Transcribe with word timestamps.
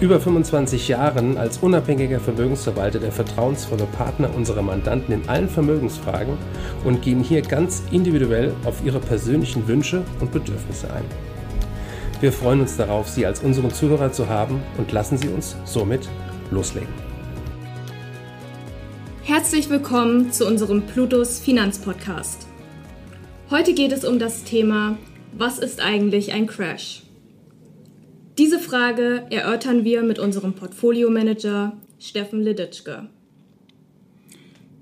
über 0.00 0.20
25 0.20 0.88
Jahren 0.88 1.38
als 1.38 1.58
unabhängiger 1.58 2.20
Vermögensverwalter 2.20 2.98
der 2.98 3.12
vertrauensvolle 3.12 3.86
Partner 3.86 4.34
unserer 4.34 4.60
Mandanten 4.60 5.14
in 5.14 5.28
allen 5.28 5.48
Vermögensfragen 5.48 6.36
und 6.84 7.00
gehen 7.00 7.22
hier 7.22 7.40
ganz 7.40 7.82
individuell 7.90 8.52
auf 8.64 8.84
ihre 8.84 8.98
persönlichen 8.98 9.66
Wünsche 9.66 10.02
und 10.20 10.32
Bedürfnisse 10.32 10.92
ein. 10.92 11.04
Wir 12.20 12.30
freuen 12.32 12.60
uns 12.60 12.76
darauf, 12.76 13.08
Sie 13.08 13.24
als 13.24 13.40
unseren 13.40 13.72
Zuhörer 13.72 14.12
zu 14.12 14.28
haben 14.28 14.62
und 14.76 14.92
lassen 14.92 15.16
Sie 15.16 15.28
uns 15.28 15.56
somit 15.64 16.08
loslegen. 16.50 16.92
Herzlich 19.22 19.70
willkommen 19.70 20.30
zu 20.30 20.46
unserem 20.46 20.82
Plutos 20.82 21.40
Finanzpodcast. 21.40 22.46
Heute 23.50 23.72
geht 23.72 23.92
es 23.92 24.04
um 24.04 24.18
das 24.18 24.44
Thema, 24.44 24.98
was 25.32 25.58
ist 25.58 25.80
eigentlich 25.80 26.32
ein 26.32 26.46
Crash? 26.46 27.05
Diese 28.38 28.58
Frage 28.58 29.24
erörtern 29.30 29.84
wir 29.84 30.02
mit 30.02 30.18
unserem 30.18 30.52
Portfolio-Manager 30.52 31.74
Steffen 31.98 32.42
Leditschke. 32.42 33.08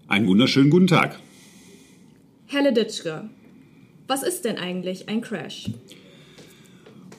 Einen 0.08 0.26
wunderschönen 0.26 0.70
guten 0.70 0.88
Tag. 0.88 1.20
Herr 2.46 2.62
Leditschke, 2.62 3.30
was 4.08 4.24
ist 4.24 4.44
denn 4.44 4.58
eigentlich 4.58 5.08
ein 5.08 5.20
Crash? 5.20 5.70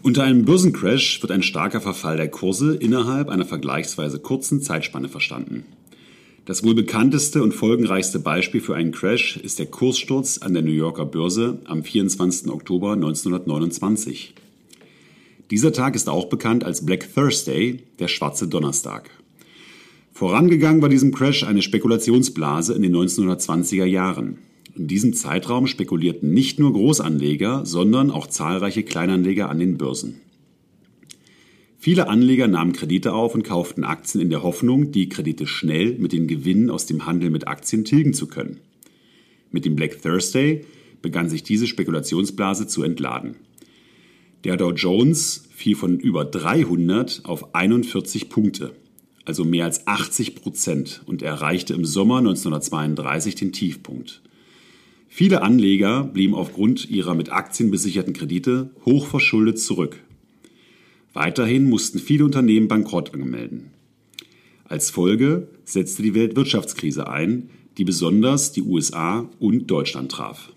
Unter 0.04 0.24
einem 0.24 0.44
Börsencrash 0.44 1.22
wird 1.22 1.32
ein 1.32 1.42
starker 1.42 1.80
Verfall 1.80 2.18
der 2.18 2.28
Kurse 2.28 2.76
innerhalb 2.76 3.30
einer 3.30 3.46
vergleichsweise 3.46 4.20
kurzen 4.20 4.62
Zeitspanne 4.62 5.08
verstanden. 5.08 5.64
Das 6.44 6.66
wohl 6.66 6.76
bekannteste 6.76 7.42
und 7.44 7.54
folgenreichste 7.54 8.20
Beispiel 8.20 8.60
für 8.60 8.76
einen 8.76 8.92
Crash 8.92 9.38
ist 9.38 9.58
der 9.58 9.68
Kurssturz 9.68 10.40
an 10.40 10.54
der 10.54 10.64
New 10.64 10.72
Yorker 10.72 11.06
Börse 11.06 11.60
am 11.64 11.82
24. 11.86 12.52
Oktober 12.52 12.92
1929. 12.92 14.36
Dieser 15.52 15.72
Tag 15.72 15.96
ist 15.96 16.10
auch 16.10 16.26
bekannt 16.26 16.64
als 16.64 16.86
Black 16.86 17.14
Thursday, 17.14 17.84
der 18.00 18.08
schwarze 18.08 18.48
Donnerstag. 18.48 19.12
Vorangegangen 20.12 20.82
war 20.82 20.90
diesem 20.90 21.14
Crash 21.14 21.44
eine 21.44 21.62
Spekulationsblase 21.62 22.74
in 22.74 22.82
den 22.82 22.96
1920er 22.96 23.86
Jahren. 23.86 24.40
In 24.76 24.88
diesem 24.88 25.14
Zeitraum 25.14 25.68
spekulierten 25.68 26.34
nicht 26.34 26.60
nur 26.60 26.74
Großanleger, 26.74 27.66
sondern 27.66 28.10
auch 28.10 28.26
zahlreiche 28.26 28.82
Kleinanleger 28.82 29.50
an 29.50 29.60
den 29.60 29.78
Börsen. 29.78 30.16
Viele 31.78 32.08
Anleger 32.08 32.48
nahmen 32.48 32.74
Kredite 32.74 33.14
auf 33.14 33.36
und 33.36 33.44
kauften 33.44 33.84
Aktien 33.84 34.22
in 34.22 34.32
der 34.32 34.42
Hoffnung, 34.42 34.92
die 34.92 35.10
Kredite 35.10 35.46
schnell 35.46 36.00
mit 36.00 36.12
den 36.12 36.28
Gewinnen 36.28 36.72
aus 36.72 36.88
dem 36.88 37.06
Handel 37.06 37.30
mit 37.30 37.48
Aktien 37.48 37.86
tilgen 37.86 38.14
zu 38.14 38.26
können. 38.26 38.62
Mit 39.52 39.66
dem 39.66 39.76
Black 39.76 40.02
Thursday 40.02 40.66
begann 41.04 41.30
sich 41.30 41.44
diese 41.44 41.68
Spekulationsblase 41.68 42.66
zu 42.66 42.82
entladen. 42.82 43.36
Der 44.46 44.58
Dow 44.58 44.72
Jones 44.72 45.46
fiel 45.50 45.76
von 45.76 46.00
über 46.00 46.24
300 46.24 47.24
auf 47.26 47.56
41 47.56 48.30
Punkte, 48.30 48.76
also 49.26 49.44
mehr 49.44 49.66
als 49.66 49.88
80 49.88 50.36
Prozent, 50.36 51.02
und 51.08 51.24
erreichte 51.24 51.74
im 51.74 51.84
Sommer 51.84 52.20
1932 52.20 53.34
den 53.34 53.54
Tiefpunkt. 53.54 54.22
Viele 55.08 55.42
Anleger 55.42 56.04
blieben 56.04 56.36
aufgrund 56.36 56.88
ihrer 56.92 57.16
mit 57.16 57.32
Aktien 57.32 57.72
besicherten 57.72 58.14
Kredite 58.14 58.70
hochverschuldet 58.86 59.60
zurück. 59.60 60.00
Weiterhin 61.14 61.68
mussten 61.68 61.98
viele 61.98 62.26
Unternehmen 62.26 62.68
Bankrott 62.68 63.16
anmelden. 63.16 63.72
Als 64.66 64.92
Folge 64.92 65.48
setzte 65.64 66.04
die 66.04 66.14
Weltwirtschaftskrise 66.14 67.10
ein, 67.10 67.50
die 67.80 67.84
besonders 67.84 68.52
die 68.52 68.62
USA 68.62 69.28
und 69.40 69.72
Deutschland 69.72 70.12
traf. 70.12 70.55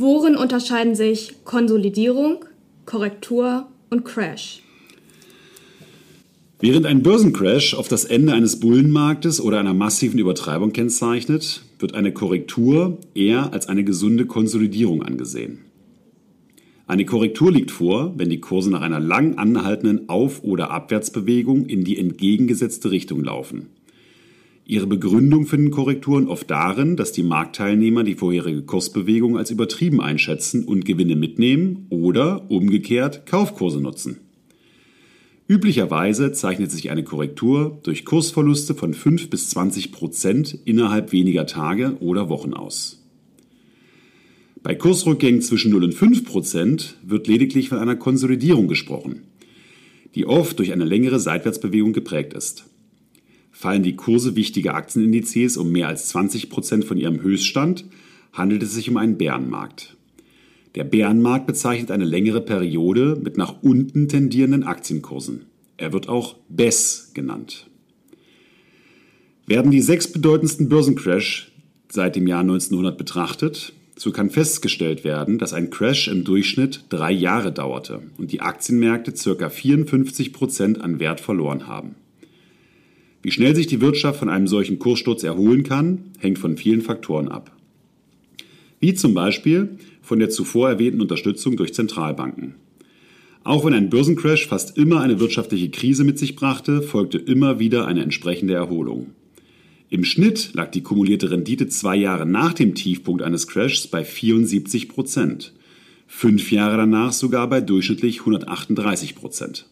Worin 0.00 0.34
unterscheiden 0.34 0.94
sich 0.94 1.44
Konsolidierung, 1.44 2.46
Korrektur 2.86 3.68
und 3.90 4.02
Crash? 4.02 4.62
Während 6.58 6.86
ein 6.86 7.02
Börsencrash 7.02 7.74
auf 7.74 7.86
das 7.86 8.06
Ende 8.06 8.32
eines 8.32 8.60
Bullenmarktes 8.60 9.42
oder 9.42 9.60
einer 9.60 9.74
massiven 9.74 10.18
Übertreibung 10.18 10.72
kennzeichnet, 10.72 11.64
wird 11.78 11.94
eine 11.94 12.14
Korrektur 12.14 12.96
eher 13.14 13.52
als 13.52 13.68
eine 13.68 13.84
gesunde 13.84 14.24
Konsolidierung 14.24 15.02
angesehen. 15.02 15.66
Eine 16.86 17.04
Korrektur 17.04 17.52
liegt 17.52 17.70
vor, 17.70 18.14
wenn 18.16 18.30
die 18.30 18.40
Kurse 18.40 18.70
nach 18.70 18.80
einer 18.80 19.00
lang 19.00 19.36
anhaltenden 19.36 20.08
Auf- 20.08 20.42
oder 20.42 20.70
Abwärtsbewegung 20.70 21.66
in 21.66 21.84
die 21.84 21.98
entgegengesetzte 21.98 22.90
Richtung 22.90 23.22
laufen. 23.22 23.66
Ihre 24.70 24.86
Begründung 24.86 25.46
finden 25.46 25.72
Korrekturen 25.72 26.28
oft 26.28 26.48
darin, 26.48 26.94
dass 26.94 27.10
die 27.10 27.24
Marktteilnehmer 27.24 28.04
die 28.04 28.14
vorherige 28.14 28.62
Kursbewegung 28.62 29.36
als 29.36 29.50
übertrieben 29.50 30.00
einschätzen 30.00 30.62
und 30.62 30.84
Gewinne 30.84 31.16
mitnehmen 31.16 31.86
oder 31.90 32.48
umgekehrt 32.52 33.26
Kaufkurse 33.26 33.80
nutzen. 33.80 34.20
Üblicherweise 35.48 36.30
zeichnet 36.30 36.70
sich 36.70 36.88
eine 36.88 37.02
Korrektur 37.02 37.80
durch 37.82 38.04
Kursverluste 38.04 38.76
von 38.76 38.94
5 38.94 39.28
bis 39.28 39.50
20 39.50 39.90
Prozent 39.90 40.56
innerhalb 40.66 41.10
weniger 41.10 41.46
Tage 41.46 41.96
oder 41.98 42.28
Wochen 42.28 42.54
aus. 42.54 43.04
Bei 44.62 44.76
Kursrückgängen 44.76 45.42
zwischen 45.42 45.72
0 45.72 45.82
und 45.82 45.94
5 45.94 46.24
Prozent 46.24 46.96
wird 47.02 47.26
lediglich 47.26 47.70
von 47.70 47.78
einer 47.78 47.96
Konsolidierung 47.96 48.68
gesprochen, 48.68 49.22
die 50.14 50.26
oft 50.26 50.60
durch 50.60 50.72
eine 50.72 50.84
längere 50.84 51.18
Seitwärtsbewegung 51.18 51.92
geprägt 51.92 52.34
ist 52.34 52.69
fallen 53.50 53.82
die 53.82 53.96
Kurse 53.96 54.36
wichtiger 54.36 54.74
Aktienindizes 54.74 55.56
um 55.56 55.70
mehr 55.70 55.88
als 55.88 56.08
20 56.08 56.50
Prozent 56.50 56.84
von 56.84 56.96
ihrem 56.96 57.22
Höchststand, 57.22 57.84
handelt 58.32 58.62
es 58.62 58.74
sich 58.74 58.88
um 58.88 58.96
einen 58.96 59.18
Bärenmarkt. 59.18 59.96
Der 60.76 60.84
Bärenmarkt 60.84 61.46
bezeichnet 61.46 61.90
eine 61.90 62.04
längere 62.04 62.40
Periode 62.40 63.20
mit 63.22 63.36
nach 63.36 63.62
unten 63.62 64.08
tendierenden 64.08 64.62
Aktienkursen. 64.62 65.46
Er 65.76 65.92
wird 65.92 66.08
auch 66.08 66.36
BES 66.48 67.10
genannt. 67.14 67.66
Werden 69.46 69.72
die 69.72 69.80
sechs 69.80 70.12
bedeutendsten 70.12 70.68
Börsencrash 70.68 71.50
seit 71.88 72.14
dem 72.14 72.28
Jahr 72.28 72.40
1900 72.40 72.96
betrachtet, 72.96 73.72
so 73.96 74.12
kann 74.12 74.30
festgestellt 74.30 75.04
werden, 75.04 75.38
dass 75.38 75.52
ein 75.52 75.70
Crash 75.70 76.08
im 76.08 76.24
Durchschnitt 76.24 76.84
drei 76.88 77.10
Jahre 77.10 77.52
dauerte 77.52 78.00
und 78.16 78.32
die 78.32 78.40
Aktienmärkte 78.40 79.12
ca. 79.12 79.50
54 79.50 80.32
Prozent 80.32 80.80
an 80.80 81.00
Wert 81.00 81.20
verloren 81.20 81.66
haben. 81.66 81.96
Wie 83.22 83.30
schnell 83.30 83.54
sich 83.54 83.66
die 83.66 83.80
Wirtschaft 83.80 84.18
von 84.18 84.28
einem 84.28 84.46
solchen 84.46 84.78
Kurssturz 84.78 85.22
erholen 85.24 85.62
kann, 85.62 86.04
hängt 86.18 86.38
von 86.38 86.56
vielen 86.56 86.80
Faktoren 86.80 87.28
ab. 87.28 87.54
Wie 88.80 88.94
zum 88.94 89.12
Beispiel 89.12 89.76
von 90.00 90.18
der 90.18 90.30
zuvor 90.30 90.70
erwähnten 90.70 91.02
Unterstützung 91.02 91.56
durch 91.56 91.74
Zentralbanken. 91.74 92.54
Auch 93.44 93.64
wenn 93.64 93.74
ein 93.74 93.90
Börsencrash 93.90 94.46
fast 94.46 94.76
immer 94.76 95.00
eine 95.00 95.20
wirtschaftliche 95.20 95.70
Krise 95.70 96.04
mit 96.04 96.18
sich 96.18 96.36
brachte, 96.36 96.82
folgte 96.82 97.18
immer 97.18 97.58
wieder 97.58 97.86
eine 97.86 98.02
entsprechende 98.02 98.54
Erholung. 98.54 99.12
Im 99.88 100.04
Schnitt 100.04 100.50
lag 100.54 100.70
die 100.70 100.82
kumulierte 100.82 101.30
Rendite 101.30 101.68
zwei 101.68 101.96
Jahre 101.96 102.24
nach 102.24 102.54
dem 102.54 102.74
Tiefpunkt 102.74 103.22
eines 103.22 103.48
Crashs 103.48 103.86
bei 103.86 104.04
74 104.04 104.88
Prozent, 104.88 105.52
fünf 106.06 106.52
Jahre 106.52 106.76
danach 106.76 107.12
sogar 107.12 107.48
bei 107.48 107.60
durchschnittlich 107.60 108.20
138 108.20 109.14
Prozent. 109.14 109.66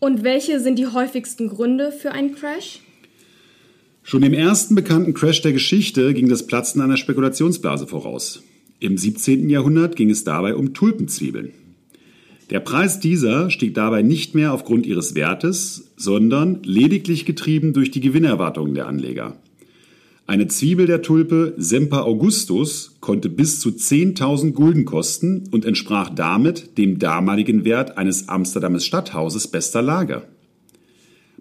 Und 0.00 0.22
welche 0.22 0.60
sind 0.60 0.78
die 0.78 0.86
häufigsten 0.86 1.48
Gründe 1.48 1.90
für 1.90 2.12
einen 2.12 2.34
Crash? 2.34 2.80
Schon 4.04 4.22
dem 4.22 4.32
ersten 4.32 4.74
bekannten 4.74 5.12
Crash 5.12 5.42
der 5.42 5.52
Geschichte 5.52 6.14
ging 6.14 6.28
das 6.28 6.46
Platzen 6.46 6.80
einer 6.80 6.96
Spekulationsblase 6.96 7.86
voraus. 7.86 8.42
Im 8.80 8.96
17. 8.96 9.50
Jahrhundert 9.50 9.96
ging 9.96 10.08
es 10.08 10.22
dabei 10.22 10.54
um 10.54 10.72
Tulpenzwiebeln. 10.72 11.52
Der 12.50 12.60
Preis 12.60 13.00
dieser 13.00 13.50
stieg 13.50 13.74
dabei 13.74 14.02
nicht 14.02 14.34
mehr 14.34 14.54
aufgrund 14.54 14.86
ihres 14.86 15.14
Wertes, 15.14 15.90
sondern 15.96 16.62
lediglich 16.62 17.26
getrieben 17.26 17.72
durch 17.72 17.90
die 17.90 18.00
Gewinnerwartungen 18.00 18.74
der 18.74 18.86
Anleger. 18.86 19.36
Eine 20.26 20.46
Zwiebel 20.46 20.86
der 20.86 21.02
Tulpe 21.02 21.54
Semper 21.56 22.04
Augustus 22.04 22.96
konnte 23.08 23.30
bis 23.30 23.58
zu 23.58 23.70
10.000 23.70 24.52
Gulden 24.52 24.84
kosten 24.84 25.44
und 25.50 25.64
entsprach 25.64 26.10
damit 26.10 26.76
dem 26.76 26.98
damaligen 26.98 27.64
Wert 27.64 27.96
eines 27.96 28.28
Amsterdames 28.28 28.84
Stadthauses 28.84 29.48
bester 29.48 29.80
Lage. 29.80 30.24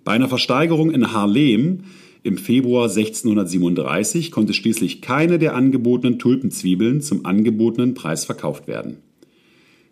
Bei 0.06 0.14
einer 0.14 0.30
Versteigerung 0.30 0.92
in 0.92 1.12
Haarlem 1.12 1.82
im 2.24 2.38
Februar 2.38 2.84
1637 2.84 4.32
konnte 4.32 4.54
schließlich 4.54 5.02
keine 5.02 5.40
der 5.40 5.56
angebotenen 5.56 6.20
Tulpenzwiebeln 6.20 7.02
zum 7.02 7.26
angebotenen 7.26 7.96
Preis 7.96 8.24
verkauft 8.24 8.70
werden. 8.70 9.00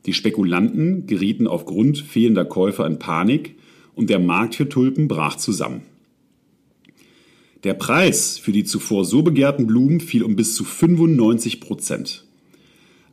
Die 0.05 0.13
Spekulanten 0.13 1.07
gerieten 1.07 1.45
aufgrund 1.45 1.97
fehlender 1.97 2.45
Käufer 2.45 2.87
in 2.87 2.99
Panik 2.99 3.55
und 3.95 4.09
der 4.09 4.19
Markt 4.19 4.55
für 4.55 4.69
Tulpen 4.69 5.09
brach 5.09 5.35
zusammen. 5.35 5.81
Der 7.65 7.73
Preis 7.73 8.37
für 8.37 8.51
die 8.51 8.63
zuvor 8.63 9.05
so 9.05 9.23
begehrten 9.23 9.65
Blumen 9.65 9.99
fiel 9.99 10.21
um 10.21 10.35
bis 10.35 10.53
zu 10.53 10.63
95 10.63 11.59
Prozent. 11.61 12.23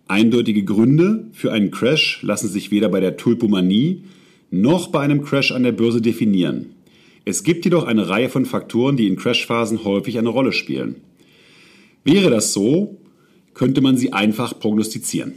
Eindeutige 0.08 0.62
Gründe 0.62 1.26
für 1.32 1.52
einen 1.52 1.70
Crash 1.70 2.22
lassen 2.22 2.48
sich 2.48 2.70
weder 2.70 2.90
bei 2.90 3.00
der 3.00 3.16
Tulpomanie 3.16 4.02
noch 4.50 4.88
bei 4.88 5.00
einem 5.00 5.24
Crash 5.24 5.52
an 5.52 5.62
der 5.62 5.72
Börse 5.72 6.02
definieren. 6.02 6.66
Es 7.24 7.44
gibt 7.44 7.64
jedoch 7.64 7.84
eine 7.84 8.10
Reihe 8.10 8.28
von 8.28 8.44
Faktoren, 8.44 8.98
die 8.98 9.06
in 9.06 9.16
Crashphasen 9.16 9.84
häufig 9.84 10.18
eine 10.18 10.28
Rolle 10.28 10.52
spielen. 10.52 10.96
Wäre 12.04 12.28
das 12.28 12.52
so, 12.52 12.98
könnte 13.54 13.80
man 13.80 13.96
sie 13.96 14.12
einfach 14.12 14.60
prognostizieren. 14.60 15.32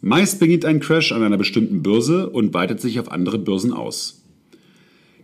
Meist 0.00 0.40
beginnt 0.40 0.64
ein 0.64 0.80
Crash 0.80 1.12
an 1.12 1.22
einer 1.22 1.36
bestimmten 1.36 1.82
Börse 1.82 2.30
und 2.30 2.54
weitet 2.54 2.80
sich 2.80 2.98
auf 3.00 3.12
andere 3.12 3.38
Börsen 3.38 3.74
aus. 3.74 4.25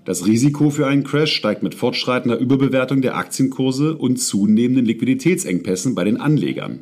Das 0.05 0.27
Risiko 0.27 0.71
für 0.71 0.89
einen 0.89 1.05
Crash 1.05 1.33
steigt 1.33 1.63
mit 1.63 1.77
fortschreitender 1.77 2.37
Überbewertung 2.37 3.03
der 3.03 3.17
Aktienkurse 3.17 3.97
und 3.97 4.17
zunehmenden 4.17 4.85
Liquiditätsengpässen 4.85 5.95
bei 5.95 6.03
den 6.03 6.17
Anlegern. 6.17 6.81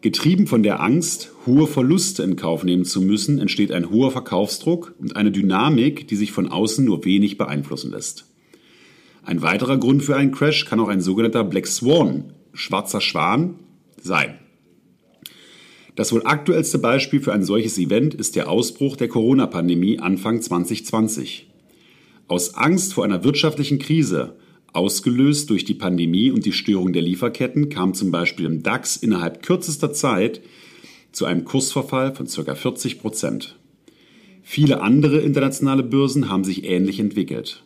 Getrieben 0.00 0.46
von 0.46 0.62
der 0.62 0.80
Angst, 0.80 1.32
hohe 1.44 1.66
Verluste 1.66 2.22
in 2.22 2.36
Kauf 2.36 2.62
nehmen 2.62 2.84
zu 2.84 3.02
müssen, 3.02 3.38
entsteht 3.40 3.72
ein 3.72 3.90
hoher 3.90 4.12
Verkaufsdruck 4.12 4.94
und 4.98 5.16
eine 5.16 5.32
Dynamik, 5.32 6.06
die 6.06 6.16
sich 6.16 6.30
von 6.30 6.48
außen 6.48 6.84
nur 6.84 7.04
wenig 7.04 7.36
beeinflussen 7.36 7.90
lässt. 7.90 8.26
Ein 9.24 9.42
weiterer 9.42 9.76
Grund 9.76 10.04
für 10.04 10.16
einen 10.16 10.30
Crash 10.30 10.64
kann 10.64 10.80
auch 10.80 10.88
ein 10.88 11.00
sogenannter 11.00 11.44
Black 11.44 11.66
Swan, 11.66 12.32
schwarzer 12.54 13.00
Schwan, 13.00 13.56
sein. 14.00 14.38
Das 15.96 16.12
wohl 16.12 16.24
aktuellste 16.24 16.78
Beispiel 16.78 17.20
für 17.20 17.32
ein 17.32 17.42
solches 17.42 17.76
Event 17.76 18.14
ist 18.14 18.36
der 18.36 18.48
Ausbruch 18.48 18.96
der 18.96 19.08
Corona-Pandemie 19.08 19.98
Anfang 19.98 20.40
2020. 20.40 21.49
Aus 22.30 22.54
Angst 22.54 22.94
vor 22.94 23.02
einer 23.02 23.24
wirtschaftlichen 23.24 23.80
Krise 23.80 24.36
Ausgelöst 24.72 25.50
durch 25.50 25.64
die 25.64 25.74
Pandemie 25.74 26.30
und 26.30 26.46
die 26.46 26.52
Störung 26.52 26.92
der 26.92 27.02
Lieferketten 27.02 27.70
kam 27.70 27.92
zum 27.92 28.12
Beispiel 28.12 28.46
im 28.46 28.62
DAX 28.62 28.96
innerhalb 28.96 29.42
kürzester 29.42 29.92
Zeit 29.92 30.40
zu 31.10 31.24
einem 31.24 31.44
Kursverfall 31.44 32.14
von 32.14 32.28
ca. 32.28 32.54
40 32.54 33.00
Prozent. 33.00 33.58
Viele 34.44 34.80
andere 34.80 35.18
internationale 35.18 35.82
Börsen 35.82 36.28
haben 36.28 36.44
sich 36.44 36.62
ähnlich 36.62 37.00
entwickelt. 37.00 37.64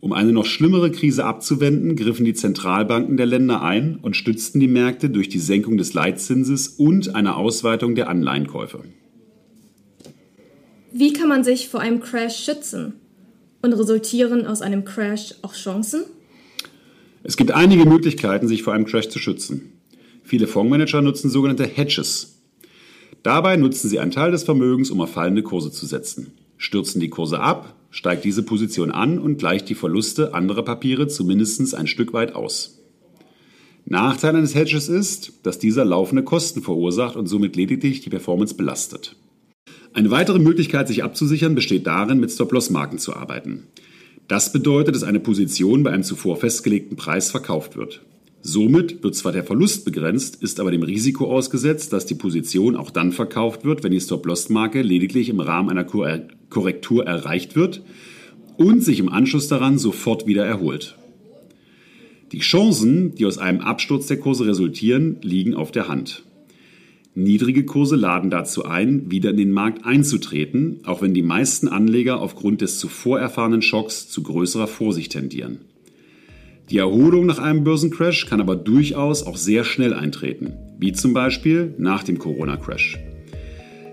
Um 0.00 0.12
eine 0.14 0.32
noch 0.32 0.46
schlimmere 0.46 0.90
Krise 0.90 1.24
abzuwenden, 1.24 1.94
griffen 1.94 2.24
die 2.24 2.34
Zentralbanken 2.34 3.16
der 3.16 3.26
Länder 3.26 3.62
ein 3.62 4.00
und 4.02 4.16
stützten 4.16 4.58
die 4.58 4.66
Märkte 4.66 5.10
durch 5.10 5.28
die 5.28 5.38
Senkung 5.38 5.76
des 5.76 5.94
Leitzinses 5.94 6.66
und 6.66 7.14
eine 7.14 7.36
Ausweitung 7.36 7.94
der 7.94 8.08
Anleihenkäufe. 8.08 8.82
Wie 10.90 11.12
kann 11.12 11.28
man 11.28 11.44
sich 11.44 11.68
vor 11.68 11.78
einem 11.78 12.00
Crash 12.00 12.44
schützen? 12.44 12.94
Und 13.62 13.72
resultieren 13.72 14.46
aus 14.46 14.62
einem 14.62 14.84
Crash 14.84 15.34
auch 15.42 15.54
Chancen? 15.54 16.04
Es 17.22 17.36
gibt 17.36 17.52
einige 17.52 17.84
Möglichkeiten, 17.84 18.48
sich 18.48 18.62
vor 18.62 18.72
einem 18.72 18.86
Crash 18.86 19.08
zu 19.08 19.18
schützen. 19.18 19.72
Viele 20.22 20.46
Fondsmanager 20.46 21.02
nutzen 21.02 21.28
sogenannte 21.28 21.66
Hedges. 21.66 22.38
Dabei 23.22 23.56
nutzen 23.56 23.90
sie 23.90 23.98
einen 23.98 24.12
Teil 24.12 24.30
des 24.30 24.44
Vermögens, 24.44 24.90
um 24.90 25.00
auf 25.00 25.10
fallende 25.10 25.42
Kurse 25.42 25.70
zu 25.70 25.84
setzen. 25.84 26.32
Stürzen 26.56 27.00
die 27.00 27.10
Kurse 27.10 27.40
ab, 27.40 27.74
steigt 27.90 28.24
diese 28.24 28.42
Position 28.42 28.90
an 28.90 29.18
und 29.18 29.38
gleicht 29.38 29.68
die 29.68 29.74
Verluste 29.74 30.32
anderer 30.34 30.62
Papiere 30.62 31.08
zumindest 31.08 31.74
ein 31.74 31.86
Stück 31.86 32.12
weit 32.12 32.34
aus. 32.34 32.78
Nachteil 33.84 34.36
eines 34.36 34.54
Hedges 34.54 34.88
ist, 34.88 35.32
dass 35.42 35.58
dieser 35.58 35.84
laufende 35.84 36.22
Kosten 36.22 36.62
verursacht 36.62 37.16
und 37.16 37.26
somit 37.26 37.56
lediglich 37.56 38.00
die 38.00 38.10
Performance 38.10 38.54
belastet. 38.54 39.16
Eine 39.92 40.10
weitere 40.10 40.38
Möglichkeit, 40.38 40.86
sich 40.86 41.02
abzusichern, 41.02 41.54
besteht 41.54 41.86
darin, 41.86 42.20
mit 42.20 42.30
Stop-Loss-Marken 42.30 42.98
zu 42.98 43.14
arbeiten. 43.14 43.64
Das 44.28 44.52
bedeutet, 44.52 44.94
dass 44.94 45.02
eine 45.02 45.18
Position 45.18 45.82
bei 45.82 45.90
einem 45.90 46.04
zuvor 46.04 46.36
festgelegten 46.36 46.96
Preis 46.96 47.30
verkauft 47.30 47.76
wird. 47.76 48.00
Somit 48.42 49.02
wird 49.02 49.16
zwar 49.16 49.32
der 49.32 49.44
Verlust 49.44 49.84
begrenzt, 49.84 50.42
ist 50.42 50.60
aber 50.60 50.70
dem 50.70 50.84
Risiko 50.84 51.30
ausgesetzt, 51.30 51.92
dass 51.92 52.06
die 52.06 52.14
Position 52.14 52.76
auch 52.76 52.90
dann 52.90 53.12
verkauft 53.12 53.64
wird, 53.64 53.82
wenn 53.82 53.90
die 53.90 54.00
Stop-Loss-Marke 54.00 54.80
lediglich 54.82 55.28
im 55.28 55.40
Rahmen 55.40 55.68
einer 55.68 55.84
Korrektur 55.84 57.04
erreicht 57.04 57.56
wird 57.56 57.82
und 58.56 58.84
sich 58.84 59.00
im 59.00 59.08
Anschluss 59.08 59.48
daran 59.48 59.76
sofort 59.76 60.26
wieder 60.26 60.46
erholt. 60.46 60.96
Die 62.32 62.38
Chancen, 62.38 63.14
die 63.16 63.26
aus 63.26 63.38
einem 63.38 63.60
Absturz 63.60 64.06
der 64.06 64.18
Kurse 64.18 64.46
resultieren, 64.46 65.16
liegen 65.20 65.54
auf 65.54 65.72
der 65.72 65.88
Hand. 65.88 66.22
Niedrige 67.14 67.64
Kurse 67.64 67.96
laden 67.96 68.30
dazu 68.30 68.64
ein, 68.64 69.10
wieder 69.10 69.30
in 69.30 69.36
den 69.36 69.50
Markt 69.50 69.84
einzutreten, 69.84 70.80
auch 70.84 71.02
wenn 71.02 71.12
die 71.12 71.22
meisten 71.22 71.66
Anleger 71.66 72.20
aufgrund 72.20 72.60
des 72.60 72.78
zuvor 72.78 73.18
erfahrenen 73.18 73.62
Schocks 73.62 74.08
zu 74.08 74.22
größerer 74.22 74.68
Vorsicht 74.68 75.12
tendieren. 75.12 75.58
Die 76.70 76.78
Erholung 76.78 77.26
nach 77.26 77.40
einem 77.40 77.64
Börsencrash 77.64 78.26
kann 78.26 78.40
aber 78.40 78.54
durchaus 78.54 79.24
auch 79.24 79.36
sehr 79.36 79.64
schnell 79.64 79.92
eintreten, 79.92 80.52
wie 80.78 80.92
zum 80.92 81.12
Beispiel 81.12 81.74
nach 81.78 82.04
dem 82.04 82.18
Corona-Crash. 82.18 82.96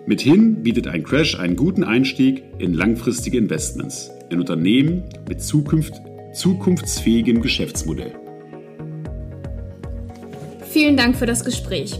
Mithin 0.05 0.61
bietet 0.61 0.87
ein 0.87 1.03
Crash 1.03 1.39
einen 1.39 1.55
guten 1.55 1.83
Einstieg 1.83 2.43
in 2.59 2.75
langfristige 2.75 3.39
Investments, 3.39 4.11
in 4.29 4.39
Unternehmen 4.39 5.03
mit 5.27 5.41
Zukunft, 5.41 5.95
zukunftsfähigem 6.35 7.41
Geschäftsmodell. 7.41 8.13
Vielen 10.69 10.95
Dank 10.95 11.15
für 11.15 11.25
das 11.25 11.43
Gespräch. 11.43 11.99